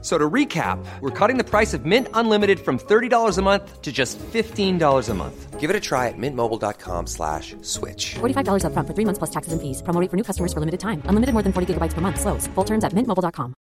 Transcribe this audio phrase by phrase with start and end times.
[0.00, 3.90] So to recap, we're cutting the price of Mint Unlimited from $30 a month to
[3.90, 5.58] just $15 a month.
[5.58, 8.14] Give it a try at mintmobile.com slash switch.
[8.20, 9.82] $45 upfront for three months plus taxes and fees.
[9.82, 11.02] Promo rate for new customers for limited time.
[11.08, 12.20] Unlimited more than 40 gigabytes per month.
[12.20, 12.46] Slows.
[12.54, 13.54] Full terms at mintmobile.com.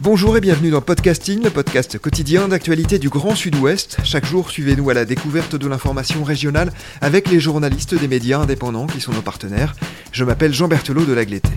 [0.00, 3.96] Bonjour et bienvenue dans Podcasting, le podcast quotidien d'actualité du Grand Sud-Ouest.
[4.04, 8.86] Chaque jour, suivez-nous à la découverte de l'information régionale avec les journalistes des médias indépendants
[8.86, 9.74] qui sont nos partenaires.
[10.12, 11.50] Je m'appelle Jean Berthelot de Lagleté.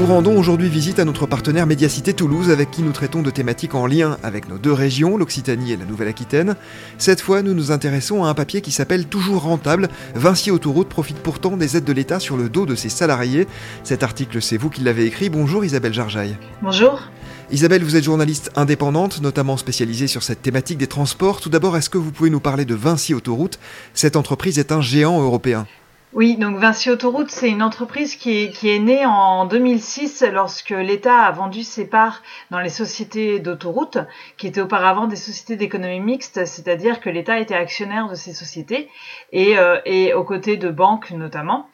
[0.00, 3.74] Nous rendons aujourd'hui visite à notre partenaire Médiacité Toulouse avec qui nous traitons de thématiques
[3.74, 6.56] en lien avec nos deux régions, l'Occitanie et la Nouvelle-Aquitaine.
[6.96, 9.90] Cette fois, nous nous intéressons à un papier qui s'appelle Toujours rentable.
[10.14, 13.46] Vinci Autoroute profite pourtant des aides de l'État sur le dos de ses salariés.
[13.84, 15.28] Cet article, c'est vous qui l'avez écrit.
[15.28, 16.38] Bonjour Isabelle Jarjaille.
[16.62, 17.02] Bonjour.
[17.50, 21.42] Isabelle, vous êtes journaliste indépendante, notamment spécialisée sur cette thématique des transports.
[21.42, 23.58] Tout d'abord, est-ce que vous pouvez nous parler de Vinci Autoroute?
[23.92, 25.66] Cette entreprise est un géant européen.
[26.12, 30.70] Oui, donc Vinci Autoroute, c'est une entreprise qui est, qui est née en 2006 lorsque
[30.70, 33.98] l'État a vendu ses parts dans les sociétés d'autoroute,
[34.36, 38.88] qui étaient auparavant des sociétés d'économie mixte, c'est-à-dire que l'État était actionnaire de ces sociétés
[39.30, 41.68] et, euh, et aux côtés de banques notamment.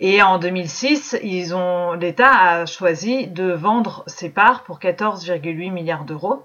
[0.00, 6.04] Et en 2006, ils ont, l'État a choisi de vendre ses parts pour 14,8 milliards
[6.04, 6.42] d'euros.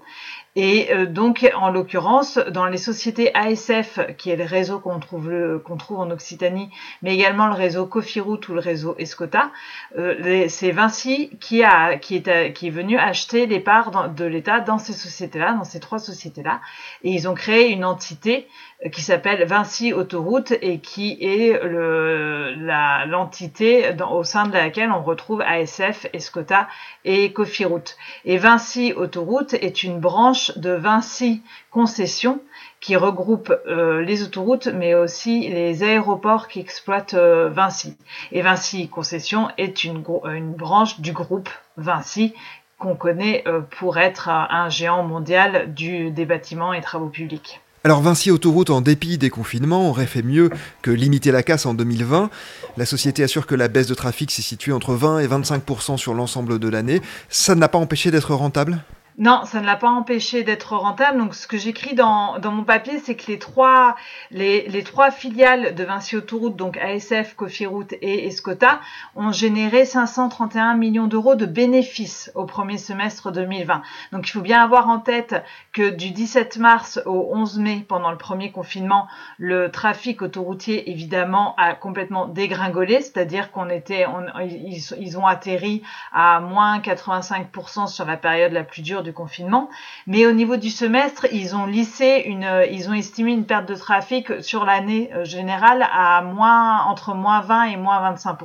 [0.60, 5.30] Et euh, donc, en l'occurrence, dans les sociétés ASF, qui est le réseau qu'on trouve,
[5.64, 6.68] qu'on trouve en Occitanie,
[7.00, 9.52] mais également le réseau Cofiroute ou le réseau Escota,
[9.96, 14.58] euh, c'est Vinci qui, a, qui, est, qui est venu acheter les parts de l'État
[14.58, 16.60] dans ces sociétés-là, dans ces trois sociétés-là.
[17.04, 18.48] Et ils ont créé une entité
[18.84, 24.90] euh, qui s'appelle Vinci Autoroute et qui est le, la, l'entité au sein de laquelle
[24.90, 26.66] on retrouve ASF, Escota
[27.04, 27.96] et Cofiroute.
[28.24, 32.40] Et Vinci Autoroute est une branche de Vinci Concessions
[32.80, 37.96] qui regroupe euh, les autoroutes mais aussi les aéroports qui exploitent euh, Vinci.
[38.32, 42.34] Et Vinci Concessions est une, une branche du groupe Vinci
[42.78, 47.60] qu'on connaît euh, pour être un géant mondial du, des bâtiments et travaux publics.
[47.84, 50.50] Alors Vinci Autoroute, en dépit des confinements, aurait fait mieux
[50.82, 52.28] que limiter la casse en 2020.
[52.76, 56.12] La société assure que la baisse de trafic s'est située entre 20 et 25% sur
[56.12, 57.00] l'ensemble de l'année.
[57.28, 58.78] Ça n'a pas empêché d'être rentable?
[59.18, 61.18] Non, ça ne l'a pas empêché d'être rentable.
[61.18, 63.96] Donc, ce que j'écris dans, mon papier, c'est que les trois,
[64.30, 68.80] les, les trois filiales de Vinci Autoroute, donc ASF, Cofiroute et Escota,
[69.16, 73.82] ont généré 531 millions d'euros de bénéfices au premier semestre 2020.
[74.12, 75.34] Donc, il faut bien avoir en tête
[75.72, 79.08] que du 17 mars au 11 mai, pendant le premier confinement,
[79.38, 83.00] le trafic autoroutier, évidemment, a complètement dégringolé.
[83.00, 84.06] C'est-à-dire qu'on était,
[84.40, 89.68] ils ont atterri à moins 85% sur la période la plus dure confinement.
[90.06, 93.68] Mais au niveau du semestre, ils ont lissé une, euh, ils ont estimé une perte
[93.68, 98.38] de trafic sur l'année euh, générale à moins, entre moins 20 et moins 25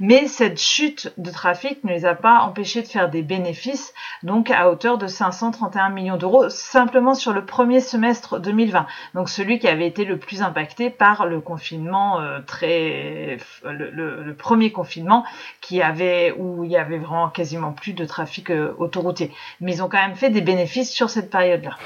[0.00, 3.92] mais cette chute de trafic ne les a pas empêchés de faire des bénéfices,
[4.22, 8.86] donc à hauteur de 531 millions d'euros, simplement sur le premier semestre 2020.
[9.14, 14.34] Donc celui qui avait été le plus impacté par le confinement euh, très, le, le,
[14.34, 15.24] premier confinement
[15.60, 19.88] qui avait où il y avait vraiment quasiment plus de trafic autoroutier mais ils ont
[19.88, 21.76] quand même fait des bénéfices sur cette période-là.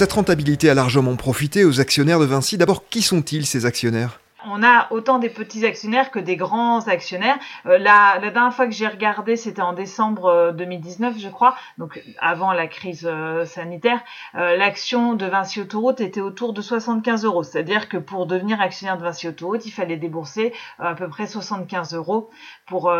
[0.00, 2.56] Cette rentabilité a largement profité aux actionnaires de Vinci.
[2.56, 4.18] D'abord, qui sont-ils ces actionnaires?
[4.46, 7.38] On a autant des petits actionnaires que des grands actionnaires.
[7.66, 12.52] Euh, la, dernière fois que j'ai regardé, c'était en décembre 2019, je crois, donc avant
[12.52, 13.08] la crise
[13.44, 14.00] sanitaire.
[14.34, 17.42] L'action de Vinci Autoroute était autour de 75 euros.
[17.42, 21.94] C'est-à-dire que pour devenir actionnaire de Vinci Autoroute, il fallait débourser à peu près 75
[21.94, 22.30] euros
[22.66, 22.90] pour,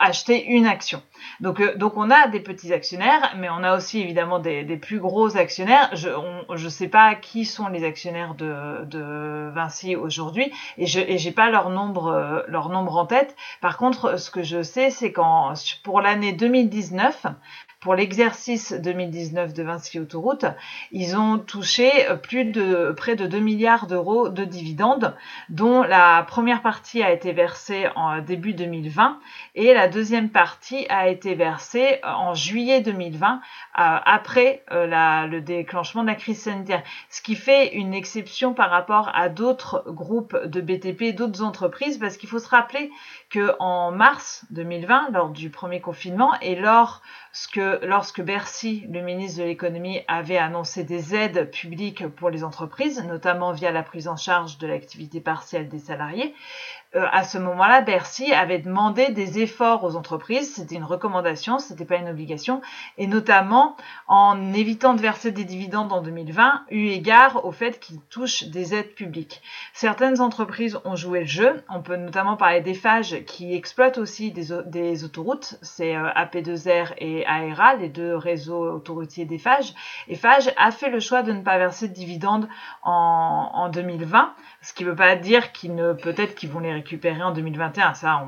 [0.00, 1.02] acheter une action.
[1.40, 1.60] Donc,
[1.96, 5.90] on a des petits actionnaires, mais on a aussi évidemment des, plus gros actionnaires.
[5.94, 10.52] Je ne sais pas qui sont les actionnaires de, Vinci aujourd'hui
[10.90, 13.36] je n'ai pas leur nombre, euh, leur nombre en tête.
[13.60, 17.26] Par contre, ce que je sais, c'est qu'en pour l'année 2019,
[17.80, 20.44] pour l'exercice 2019 de Vinci Autoroute,
[20.92, 21.90] ils ont touché
[22.22, 25.16] plus de près de 2 milliards d'euros de dividendes,
[25.48, 29.18] dont la première partie a été versée en début 2020
[29.54, 33.38] et la deuxième partie a été versée en juillet 2020 euh,
[33.74, 39.10] après euh, le déclenchement de la crise sanitaire, ce qui fait une exception par rapport
[39.14, 42.90] à d'autres groupes de BTP, d'autres entreprises, parce qu'il faut se rappeler
[43.30, 47.02] que en mars 2020, lors du premier confinement et lors
[47.78, 53.02] que lorsque Bercy, le ministre de l'économie, avait annoncé des aides publiques pour les entreprises,
[53.04, 56.34] notamment via la prise en charge de l'activité partielle des salariés,
[56.96, 60.54] euh, à ce moment-là, Bercy avait demandé des efforts aux entreprises.
[60.54, 62.62] C'était une recommandation, c'était pas une obligation,
[62.98, 63.76] et notamment
[64.08, 68.74] en évitant de verser des dividendes en 2020, eu égard au fait qu'ils touchent des
[68.74, 69.40] aides publiques.
[69.72, 71.62] Certaines entreprises ont joué le jeu.
[71.68, 75.58] On peut notamment parler d'Eiffage qui exploitent aussi des, des autoroutes.
[75.62, 79.74] C'est euh, AP2R et AERA, les deux réseaux autoroutiers d'Eiffage.
[80.08, 82.48] Eiffage a fait le choix de ne pas verser de dividendes
[82.82, 86.79] en, en 2020, ce qui ne veut pas dire qu'ils ne peut-être qu'ils vont les
[86.80, 87.94] récupérer en 2021.
[87.94, 88.26] Ça,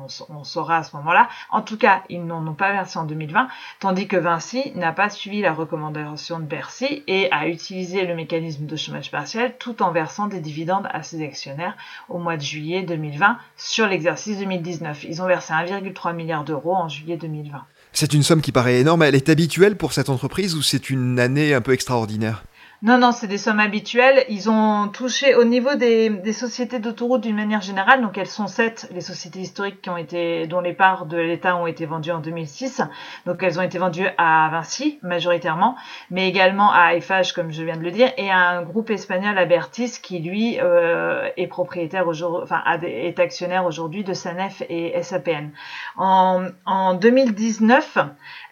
[0.00, 1.28] on, on, saura à ce moment-là.
[1.50, 3.48] En tout cas, ils n'en ont pas versé en 2020,
[3.80, 8.66] tandis que Vinci n'a pas suivi la recommandation de Bercy et a utilisé le mécanisme
[8.66, 11.76] de chômage partiel tout en versant des dividendes à ses actionnaires
[12.08, 15.04] au mois de juillet 2020 sur l'exercice 2019.
[15.04, 17.64] Ils ont versé 1,3 milliard d'euros en juillet 2020.
[17.92, 19.02] C'est une somme qui paraît énorme.
[19.02, 22.44] Elle est habituelle pour cette entreprise ou c'est une année un peu extraordinaire?
[22.84, 24.26] Non, non, c'est des sommes habituelles.
[24.28, 28.02] Ils ont touché au niveau des, sociétés d'autoroute d'une manière générale.
[28.02, 31.56] Donc elles sont sept, les sociétés historiques qui ont été, dont les parts de l'État
[31.56, 32.82] ont été vendues en 2006.
[33.24, 35.76] Donc elles ont été vendues à Vinci majoritairement,
[36.10, 39.38] mais également à Eiffage comme je viens de le dire, et à un groupe espagnol
[39.38, 45.52] Abertis qui lui euh, est propriétaire aujourd'hui, enfin est actionnaire aujourd'hui de Sanef et SAPN.
[45.96, 47.96] En, en 2019,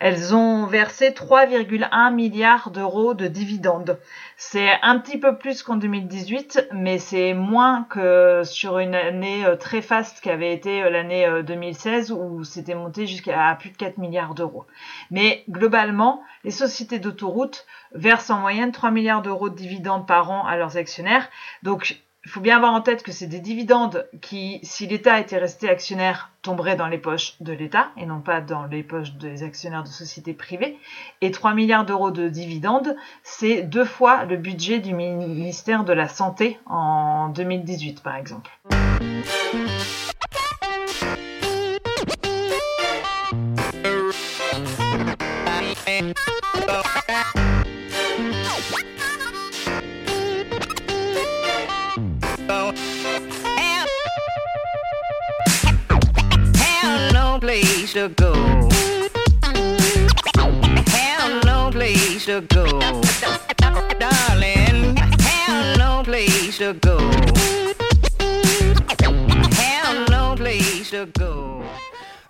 [0.01, 3.99] elles ont versé 3,1 milliards d'euros de dividendes.
[4.37, 9.57] C'est un petit peu plus qu'en 2018, mais c'est moins que sur une année euh,
[9.57, 13.77] très faste qui avait été euh, l'année 2016 euh, où c'était monté jusqu'à plus de
[13.77, 14.67] 4 milliards d'euros.
[15.11, 20.45] Mais globalement, les sociétés d'autoroute versent en moyenne 3 milliards d'euros de dividendes par an
[20.45, 21.29] à leurs actionnaires.
[21.63, 25.39] Donc il faut bien avoir en tête que c'est des dividendes qui, si l'État était
[25.39, 29.43] resté actionnaire, tomberaient dans les poches de l'État et non pas dans les poches des
[29.43, 30.79] actionnaires de sociétés privées.
[31.21, 36.09] Et 3 milliards d'euros de dividendes, c'est deux fois le budget du ministère de la
[36.09, 38.51] Santé en 2018, par exemple.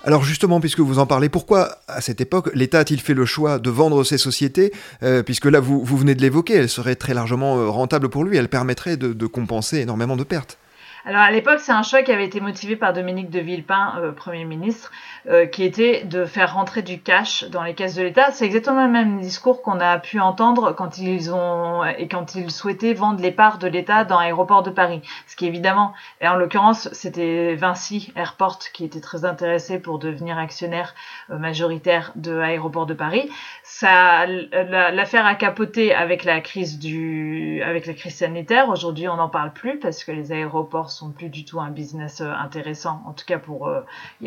[0.05, 3.61] Alors justement, puisque vous en parlez, pourquoi à cette époque l'État a-t-il fait le choix
[3.61, 4.73] de vendre ces sociétés
[5.05, 8.25] euh, Puisque là, vous, vous venez de l'évoquer, elles seraient très largement euh, rentables pour
[8.25, 10.59] lui, elles permettraient de compenser énormément de pertes.
[11.05, 14.13] Alors à l'époque, c'est un choix qui avait été motivé par Dominique de Villepin, euh,
[14.13, 14.93] Premier ministre,
[15.29, 18.33] euh, qui était de faire rentrer du cash dans les caisses de l'État.
[18.33, 22.51] C'est exactement le même discours qu'on a pu entendre quand ils ont et quand ils
[22.51, 25.01] souhaitaient vendre les parts de l'État dans l'aéroport de Paris.
[25.27, 30.39] Ce qui évidemment, et en l'occurrence, c'était Vinci Airport qui était très intéressé pour devenir
[30.39, 30.95] actionnaire
[31.31, 33.31] euh, majoritaire de l'aéroport de Paris.
[33.63, 38.69] Ça, l'affaire a capoté avec la crise du, avec la crise sanitaire.
[38.69, 42.21] Aujourd'hui, on n'en parle plus parce que les aéroports sont plus du tout un business
[42.21, 43.83] euh, intéressant, en tout cas pour, euh,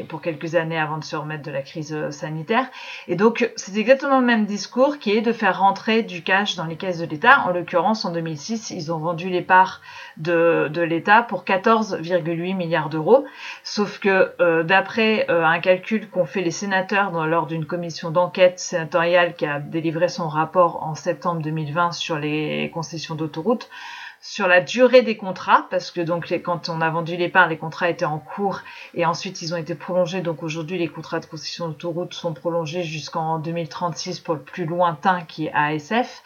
[0.08, 2.68] pour quelques années avant de se remettre de la crise euh, sanitaire.
[3.08, 6.66] Et donc, c'est exactement le même discours qui est de faire rentrer du cash dans
[6.66, 7.42] les caisses de l'État.
[7.46, 9.82] En l'occurrence, en 2006, ils ont vendu les parts
[10.18, 13.26] de, l'État pour 14,8 milliards d'euros.
[13.64, 19.46] Sauf que d'après un calcul qu'ont fait les sénateurs lors d'une commission d'enquête sénatoriale qui
[19.46, 23.70] a délivré son rapport en septembre 2020 sur les concessions d'autoroutes,
[24.28, 27.60] sur la durée des contrats, parce que donc quand on a vendu les parts, les
[27.60, 28.62] contrats étaient en cours
[28.96, 30.22] et ensuite ils ont été prolongés.
[30.22, 35.22] Donc aujourd'hui, les contrats de concession d'autoroute sont prolongés jusqu'en 2036 pour le plus lointain
[35.22, 36.24] qui est ASF.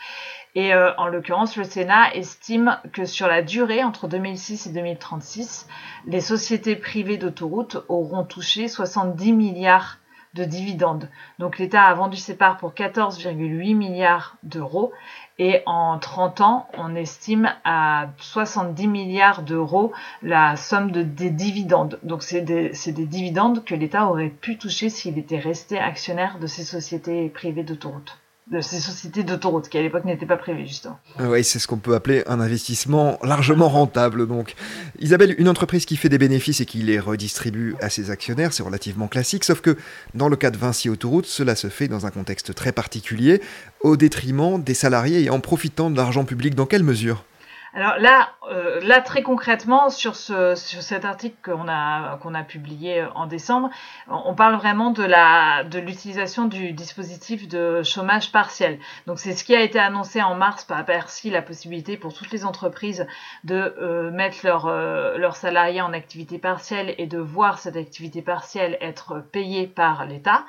[0.56, 5.68] Et euh, en l'occurrence, le Sénat estime que sur la durée, entre 2006 et 2036,
[6.08, 9.98] les sociétés privées d'autoroutes auront touché 70 milliards
[10.36, 11.10] de dividendes.
[11.40, 14.94] Donc l'État a vendu ses parts pour 14,8 milliards d'euros
[15.40, 21.98] et en 30 ans, on estime à 70 milliards d'euros la somme de, des dividendes.
[22.04, 26.48] Donc c'est des, des dividendes que l'État aurait pu toucher s'il était resté actionnaire de
[26.48, 28.18] ces sociétés privées d'autoroutes
[28.52, 31.00] de ces sociétés d'autoroutes qui à l'époque n'étaient pas prévues justement.
[31.18, 34.56] Ah oui, c'est ce qu'on peut appeler un investissement largement rentable donc.
[35.00, 38.64] Isabelle, une entreprise qui fait des bénéfices et qui les redistribue à ses actionnaires, c'est
[38.64, 39.78] relativement classique, sauf que
[40.16, 43.42] dans le cas de Vinci Autoroute, cela se fait dans un contexte très particulier,
[43.82, 46.56] au détriment des salariés et en profitant de l'argent public.
[46.56, 47.26] Dans quelle mesure?
[47.74, 52.44] Alors là, euh, là très concrètement sur ce sur cet article qu'on a qu'on a
[52.44, 53.70] publié en décembre,
[54.08, 58.80] on parle vraiment de la de l'utilisation du dispositif de chômage partiel.
[59.06, 62.32] Donc c'est ce qui a été annoncé en mars par Bercy, la possibilité pour toutes
[62.32, 63.06] les entreprises
[63.44, 68.22] de euh, mettre leurs euh, leurs salariés en activité partielle et de voir cette activité
[68.22, 70.44] partielle être payée par l'État.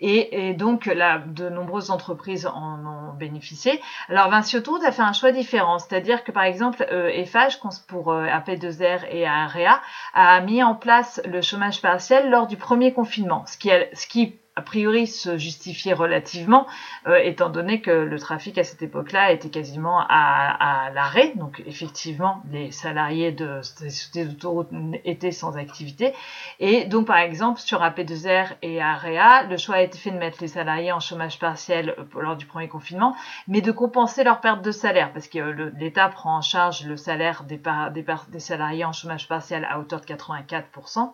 [0.00, 3.80] Et, et, donc là, de nombreuses entreprises en ont bénéficié.
[4.08, 8.12] Alors Vinci Autoroute a fait un choix différent, c'est-à-dire que par exemple euh, EFH pour
[8.12, 9.80] euh, AP2R et AREA
[10.14, 14.38] a mis en place le chômage partiel lors du premier confinement, ce qui, ce qui
[14.56, 16.66] a priori se justifier relativement,
[17.06, 21.32] euh, étant donné que le trafic à cette époque-là était quasiment à, l'arrêt.
[21.36, 24.68] Donc effectivement, les salariés de sociétés d'autoroute
[25.04, 26.14] étaient sans activité.
[26.58, 30.38] Et donc par exemple, sur AP2R et AREA, le choix a été fait de mettre
[30.40, 33.14] les salariés en chômage partiel euh, lors du premier confinement,
[33.48, 35.38] mais de compenser leur perte de salaire, parce que
[35.78, 37.60] l'État prend en charge le salaire des,
[37.92, 41.12] des, des salariés en chômage partiel à hauteur de 84%.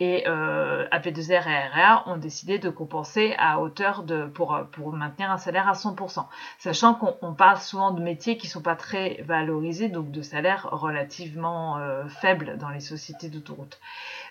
[0.00, 5.30] Et euh, AP2R et AREA ont décidé de compenser à hauteur de pour, pour maintenir
[5.30, 6.26] un salaire à 100%.
[6.58, 11.78] Sachant qu'on parle souvent de métiers qui sont pas très valorisés, donc de salaires relativement
[11.78, 13.80] euh, faibles dans les sociétés d'autoroute.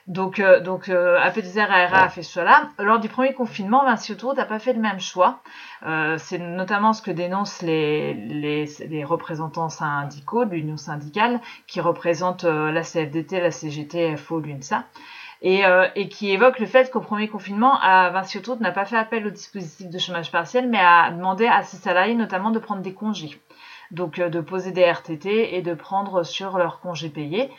[0.08, 2.70] Donc, euh, donc euh, AP2R et AREA a fait cela.
[2.80, 5.42] Lors du premier confinement, Vinci Autoroute n'a pas fait le même choix.
[5.86, 11.82] Euh, c'est notamment ce que dénoncent les, les, les représentants syndicaux de l'union syndicale qui
[11.82, 14.86] représentent la CFDT, la CGT, FO, l'UNSA
[15.42, 18.98] et, euh, et qui évoque le fait qu'au premier confinement, Vinci Autoroute n'a pas fait
[18.98, 22.82] appel au dispositif de chômage partiel, mais a demandé à ses salariés notamment de prendre
[22.82, 23.40] des congés.
[23.92, 27.50] Donc euh, de poser des RTT et de prendre sur leurs congés payés.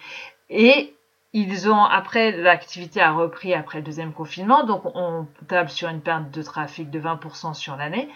[0.51, 0.95] Et
[1.33, 6.01] ils ont, après, l'activité a repris après le deuxième confinement, donc on table sur une
[6.01, 8.09] perte de trafic de 20% sur l'année.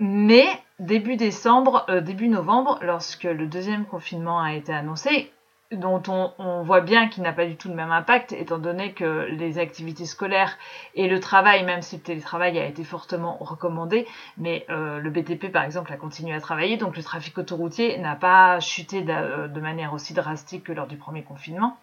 [0.00, 0.46] Mais
[0.78, 5.32] début décembre, euh, début novembre, lorsque le deuxième confinement a été annoncé,
[5.72, 9.28] dont on, voit bien qu'il n'a pas du tout le même impact, étant donné que
[9.30, 10.56] les activités scolaires
[10.94, 14.06] et le travail, même si le télétravail a été fortement recommandé,
[14.38, 18.16] mais euh, le BTP par exemple a continué à travailler, donc le trafic autoroutier n'a
[18.16, 21.76] pas chuté de, euh, de, manière aussi drastique que lors du premier confinement.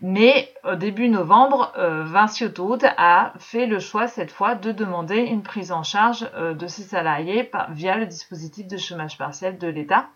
[0.00, 5.16] Mais au début novembre, euh, Vinci Autoroute a fait le choix cette fois de demander
[5.18, 9.66] une prise en charge euh, de ses salariés via le dispositif de chômage partiel de
[9.66, 10.06] l'État.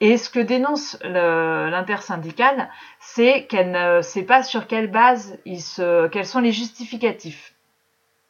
[0.00, 2.68] Et ce que dénonce l'intersyndicale,
[3.00, 7.54] c'est qu'elle ne sait pas sur quelle base ils se, quels sont les justificatifs.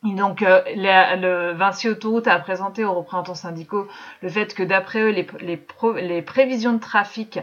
[0.06, 3.88] Et donc, euh, le Vinci Autoroute a présenté aux représentants syndicaux
[4.20, 7.40] le fait que d'après eux, les, prévisions de trafic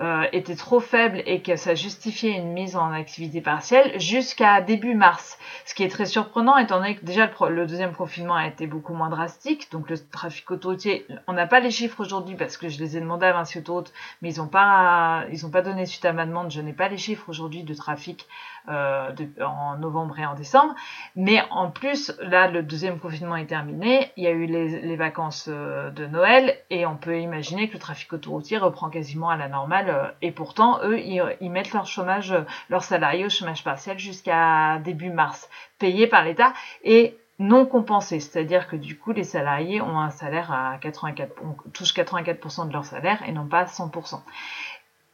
[0.00, 4.94] euh, était trop faible et que ça justifiait une mise en activité partielle jusqu'à début
[4.94, 5.38] mars.
[5.66, 8.94] Ce qui est très surprenant étant donné que déjà le, deuxième confinement a été beaucoup
[8.94, 9.70] moins drastique.
[9.70, 13.00] Donc le trafic autoroutier, on n'a pas les chiffres aujourd'hui parce que je les ai
[13.00, 16.50] demandés à Vinci Autoroute, mais ils n'ont pas, pas donné suite à ma demande.
[16.50, 18.26] Je n'ai pas les chiffres aujourd'hui de trafic
[18.68, 20.74] euh, en novembre et en décembre.
[21.16, 24.12] Mais en plus, là, le deuxième confinement est terminé.
[24.16, 27.74] Il y a eu les, les vacances euh, de Noël et on peut imaginer que
[27.74, 31.86] le trafic autoroutier reprend quasiment à la normale euh, et pourtant, eux, ils, mettent leur
[31.86, 32.34] chômage,
[32.70, 36.52] leurs salariés au chômage partiel jusqu'à début mars, payés par l'État
[36.84, 38.20] et non compensés.
[38.20, 42.72] C'est-à-dire que du coup, les salariés ont un salaire à 84, on touche 84% de
[42.72, 44.20] leur salaire et non pas 100%.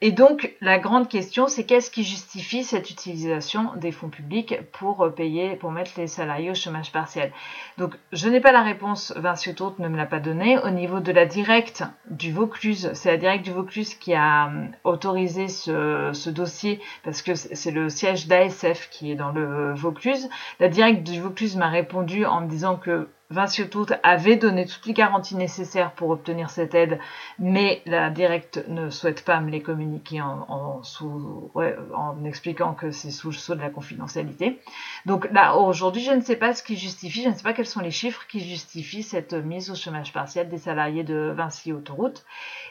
[0.01, 5.03] Et donc, la grande question, c'est qu'est-ce qui justifie cette utilisation des fonds publics pour
[5.03, 7.33] euh, payer, pour mettre les salariés au chômage partiel?
[7.79, 10.57] Donc, je n'ai pas la réponse, Vinci Autoroute ne me l'a pas donnée.
[10.61, 14.67] Au niveau de la directe du Vaucluse, c'est la directe du Vaucluse qui a euh,
[14.85, 20.29] autorisé ce, ce dossier parce que c'est le siège d'ASF qui est dans le Vaucluse.
[20.61, 24.87] La directe du Vaucluse m'a répondu en me disant que Vinci Autoroute avait donné toutes
[24.87, 26.99] les garanties nécessaires pour obtenir cette aide,
[27.39, 31.51] mais la directe ne souhaite pas me les communiquer en, sous,
[31.95, 34.59] en expliquant que c'est sous le sceau de la confidentialité.
[35.05, 37.67] Donc là, aujourd'hui, je ne sais pas ce qui justifie, je ne sais pas quels
[37.67, 42.25] sont les chiffres qui justifient cette mise au chômage partiel des salariés de Vinci Autoroute.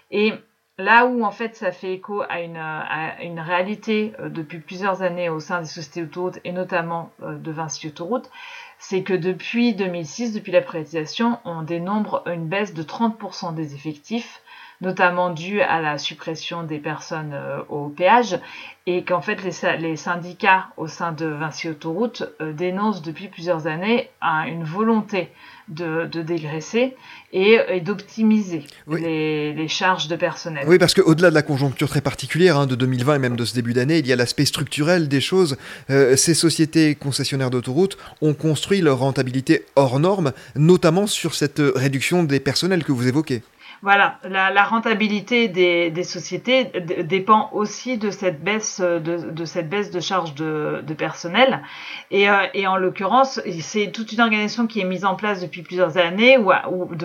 [0.10, 0.34] Et
[0.80, 5.02] Là où en fait ça fait écho à une, à une réalité euh, depuis plusieurs
[5.02, 8.30] années au sein des sociétés autoroutes et notamment euh, de Vinci Autoroute,
[8.80, 14.42] c'est que depuis 2006, depuis la privatisation, on dénombre une baisse de 30% des effectifs,
[14.82, 18.40] notamment due à la suppression des personnes euh, au péage,
[18.86, 24.10] et qu'en fait les, les, syndicats au sein de Vinci Autoroute dénoncent depuis plusieurs années
[24.22, 25.30] une volonté
[25.70, 26.96] de, dégraisser
[27.34, 30.64] et, d'optimiser les, charges de personnel.
[30.68, 33.54] Oui, parce qu'au-delà de la conjoncture très particulière hein, de 2020 et même de ce
[33.54, 35.58] début d'année, il y a l'aspect structurel des choses.
[35.90, 42.24] Euh, ces sociétés concessionnaires d'autoroutes ont construit leur rentabilité hors norme, notamment sur cette réduction
[42.24, 43.42] des personnels que vous évoquez.
[43.82, 46.66] Voilà, la, rentabilité des, sociétés
[47.04, 48.98] dépend aussi de cette baisse de,
[49.32, 51.62] de cette baisse de charges de, personnel.
[52.10, 55.62] Et, euh, et en l'occurrence, c'est toute une organisation qui est mise en place depuis
[55.62, 56.52] plusieurs années, ou,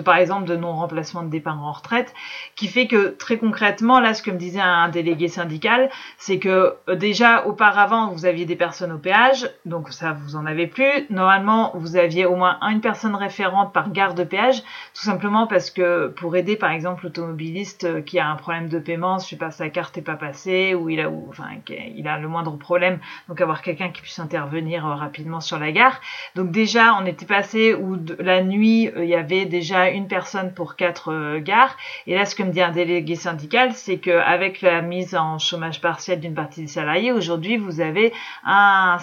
[0.03, 2.13] par exemple de non-remplacement de départ en retraite,
[2.55, 6.75] qui fait que très concrètement, là, ce que me disait un délégué syndical, c'est que
[6.89, 11.05] euh, déjà auparavant, vous aviez des personnes au péage, donc ça, vous en avez plus.
[11.09, 14.61] Normalement, vous aviez au moins une personne référente par gare de péage,
[14.93, 18.79] tout simplement parce que pour aider par exemple l'automobiliste euh, qui a un problème de
[18.79, 22.17] paiement, je sais pas, sa carte n'est pas passée ou il a, enfin, il a
[22.17, 25.99] le moindre problème, donc avoir quelqu'un qui puisse intervenir euh, rapidement sur la gare.
[26.35, 30.53] Donc déjà, on était passé où la nuit euh, il y avait déjà une personne
[30.53, 31.75] pour quatre gares.
[32.07, 35.81] Et là, ce que me dit un délégué syndical, c'est qu'avec la mise en chômage
[35.81, 38.13] partiel d'une partie des salariés, aujourd'hui vous avez
[38.45, 38.97] un,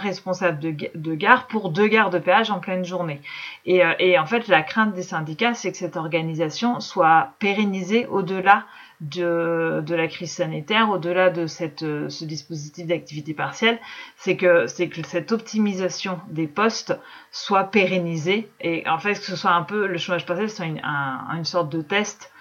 [0.00, 3.20] responsable de, gare pour deux gares de péage en pleine journée.
[3.66, 7.01] Et en fait, la crainte des syndicats, c'est que cette organisation soit
[7.38, 8.64] pérennisé au-delà
[9.00, 13.80] de, la crise sanitaire, au-delà de cette, ce dispositif d'activité partielle,
[14.16, 16.96] c'est que, c'est que cette optimisation des postes
[17.30, 18.48] soit pérennisée.
[18.60, 21.70] Et en fait que ce soit un peu le chômage partiel soit une, une sorte
[21.70, 22.32] de test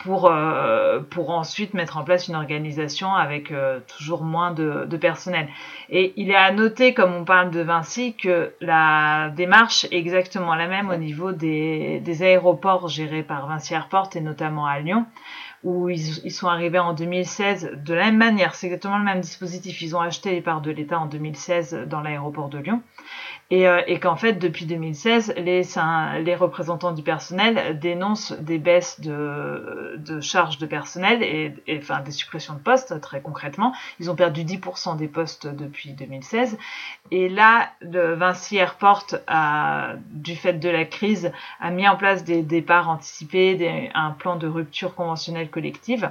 [0.00, 4.96] pour, euh, pour ensuite mettre en place une organisation avec euh, toujours moins de, de,
[4.96, 5.48] personnel.
[5.90, 10.54] Et il est à noter, comme on parle de Vinci, que la démarche est exactement
[10.54, 15.04] la même au niveau des, des aéroports gérés par Vinci Airport et notamment à Lyon
[15.62, 19.20] où ils, ils, sont arrivés en 2016 de la même manière, c'est exactement le même
[19.20, 19.82] dispositif.
[19.82, 22.80] Ils ont acheté les parts de l'État en 2016 dans l'aéroport de Lyon
[23.50, 25.62] et, euh, et qu'en fait depuis 2016 les,
[26.22, 32.54] les représentants du personnel dénoncent des baisses de, charges de personnel et, enfin des suppressions
[32.54, 33.72] de postes très concrètement.
[33.98, 36.58] Ils ont perdu 10% des postes depuis 2016
[37.10, 39.06] et là le Vinci Airport
[40.10, 44.36] du fait de la crise a mis en place des départs anticipés des, un plan
[44.36, 46.10] de rupture conventionnelle collective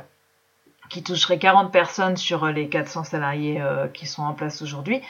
[0.89, 5.02] qui toucherait 40 personnes sur les 400 salariés euh, qui sont en place aujourd'hui.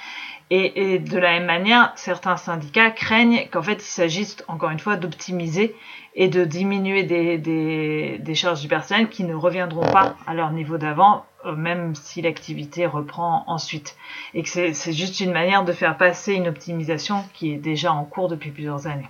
[0.51, 4.95] Et, de la même manière, certains syndicats craignent qu'en fait il s'agisse encore une fois
[4.95, 5.75] d'optimiser
[6.15, 10.51] et de diminuer des, des, des, charges du personnel qui ne reviendront pas à leur
[10.51, 13.95] niveau d'avant, euh, même si l'activité reprend ensuite.
[14.33, 18.03] Et que c'est juste une manière de faire passer une optimisation qui est déjà en
[18.03, 19.07] cours depuis plusieurs années.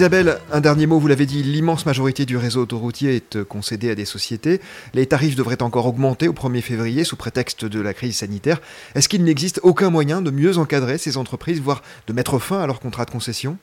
[0.00, 3.90] Isabelle, un dernier mot, vous l'avez dit, l'immense majorité du réseau autoroutier est euh, concédée
[3.90, 4.58] à des sociétés.
[4.94, 8.62] Les tarifs devraient encore augmenter au 1er février sous prétexte de la crise sanitaire.
[8.94, 12.66] Est-ce qu'il n'existe aucun moyen de mieux encadrer ces entreprises, voire de mettre fin à
[12.66, 13.58] leurs contrats de concession?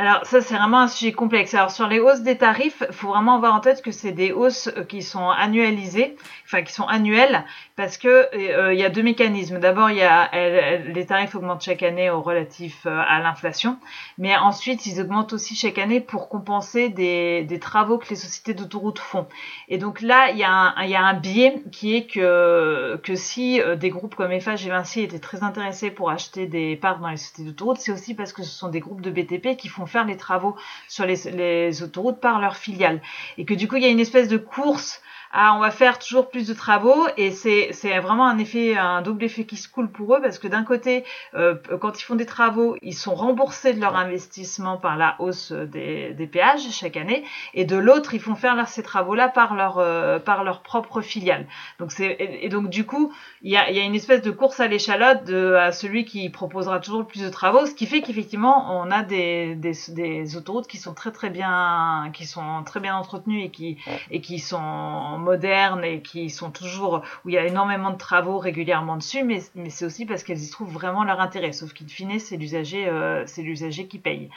[0.00, 1.52] Alors ça c'est vraiment un sujet complexe.
[1.52, 4.68] Alors sur les hausses des tarifs, faut vraiment avoir en tête que c'est des hausses
[4.68, 7.44] euh, qui sont annualisées, enfin qui sont annuelles,
[7.76, 9.58] parce que euh, il y a deux mécanismes.
[9.58, 10.30] D'abord il y a
[10.78, 13.76] les tarifs augmentent chaque année au relatif euh, à l'inflation,
[14.16, 19.00] mais ensuite ils augmentent aussi chaque année pour compenser des, travaux que les sociétés d'autoroutes
[19.00, 19.26] font.
[19.68, 24.14] Et donc là il y a un, biais qui est que que si des groupes
[24.14, 27.80] comme Eiffage et Vinci étaient très intéressés pour acheter des parts dans les sociétés d'autoroutes,
[27.80, 30.56] c'est aussi parce que ce sont des groupes de BTP qui font faire les travaux
[30.88, 33.02] sur les, autoroutes par leurs filiales.
[33.36, 36.00] Et que du coup, il y a une espèce de course ah on va faire
[36.00, 39.68] toujours plus de travaux et c'est c'est vraiment un effet un double effet qui se
[39.68, 43.14] coule pour eux parce que d'un côté euh, quand ils font des travaux ils sont
[43.14, 48.12] remboursés de leur investissement par la hausse des, des péages chaque année et de l'autre
[48.14, 51.46] ils font faire ces travaux là par leur euh, par leur propre filiale.
[51.78, 53.12] Donc c'est et, donc du coup
[53.42, 56.28] il y a, y a une espèce de course à l'échalote de à celui qui
[56.30, 60.66] proposera toujours plus de travaux ce qui fait qu'effectivement on a des, des, des autoroutes
[60.66, 63.78] qui sont très très bien qui sont très bien entretenues et qui
[64.10, 68.38] et qui sont modernes et qui sont toujours où il y a énormément de travaux
[68.38, 71.52] régulièrement dessus, mais, mais c'est aussi parce qu'elles y trouvent vraiment leur intérêt.
[71.52, 74.30] Sauf qu'in fine, c'est l'usager, euh, c'est l'usager qui paye.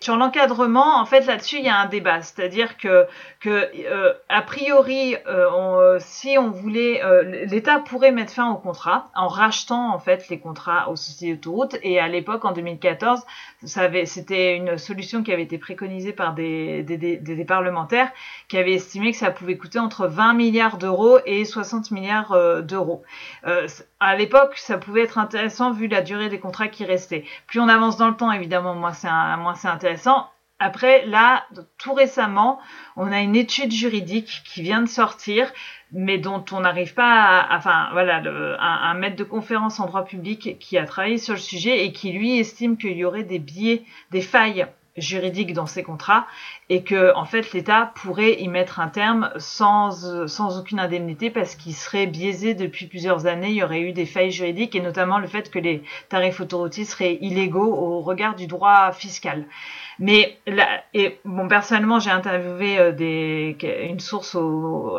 [0.00, 3.06] Sur l'encadrement, en fait, là-dessus, il y a un débat, c'est-à-dire que
[3.40, 7.00] que euh, a priori, euh, si on voulait,
[7.46, 11.76] l'État pourrait mettre fin au contrat en rachetant en fait les contrats aux sociétés d'autoroutes.
[11.82, 13.20] Et à l'époque, en 2014,
[13.64, 18.10] c'était une solution qui avait été préconisée par des, des parlementaires
[18.48, 22.62] qui avaient estimé que ça pouvait coûter entre 20 milliards d'euros et 60 milliards euh,
[22.62, 23.02] d'euros.
[23.46, 23.66] Euh,
[24.00, 27.24] à l'époque, ça pouvait être intéressant vu la durée des contrats qui restaient.
[27.46, 30.28] Plus on avance dans le temps, évidemment, moins c'est intéressant.
[30.62, 31.46] Après, là,
[31.78, 32.60] tout récemment,
[32.94, 35.50] on a une étude juridique qui vient de sortir,
[35.90, 38.22] mais dont on n'arrive pas à, enfin, voilà,
[38.60, 42.12] un, maître de conférence en droit public qui a travaillé sur le sujet et qui
[42.12, 44.66] lui estime qu'il y aurait des biais, des failles
[45.00, 46.26] juridiques dans ces contrats
[46.68, 51.54] et que en fait l'État pourrait y mettre un terme sans, sans aucune indemnité parce
[51.54, 55.18] qu'il serait biaisé depuis plusieurs années, il y aurait eu des failles juridiques et notamment
[55.18, 59.44] le fait que les tarifs autoroutiers seraient illégaux au regard du droit fiscal.
[59.98, 60.38] Mais
[60.94, 64.98] et bon personnellement j'ai interviewé euh, une source au,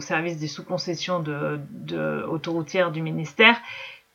[0.00, 1.24] service des sous-concessions
[2.28, 3.56] autoroutières du ministère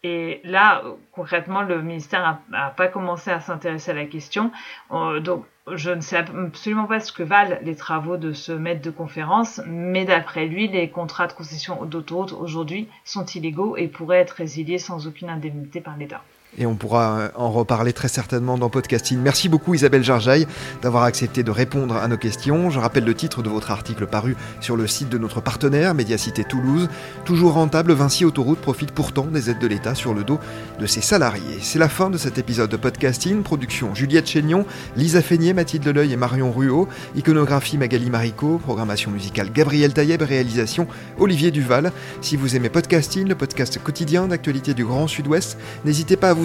[0.07, 4.51] et là, concrètement, le ministère n'a pas commencé à s'intéresser à la question.
[4.91, 8.83] Euh, donc, je ne sais absolument pas ce que valent les travaux de ce maître
[8.83, 14.19] de conférence, mais d'après lui, les contrats de concession d'autoroute aujourd'hui sont illégaux et pourraient
[14.19, 16.21] être résiliés sans aucune indemnité par l'État
[16.57, 19.19] et on pourra euh, en reparler très certainement dans Podcasting.
[19.19, 20.47] Merci beaucoup Isabelle Jarjaille
[20.81, 22.69] d'avoir accepté de répondre à nos questions.
[22.69, 26.43] Je rappelle le titre de votre article paru sur le site de notre partenaire Médiacité
[26.43, 26.89] Toulouse.
[27.25, 30.39] Toujours rentable, Vinci Autoroute profite pourtant des aides de l'État sur le dos
[30.79, 31.59] de ses salariés.
[31.61, 33.43] C'est la fin de cet épisode de Podcasting.
[33.43, 34.65] Production Juliette Chénion,
[34.95, 36.87] Lisa Feignet, Mathilde Leleuil et Marion Ruot.
[37.15, 38.57] Iconographie Magali Marico.
[38.57, 40.21] Programmation musicale Gabriel Taïeb.
[40.21, 40.87] Réalisation
[41.19, 41.91] Olivier Duval.
[42.21, 46.44] Si vous aimez Podcasting, le podcast quotidien d'actualité du Grand Sud-Ouest, n'hésitez pas à vous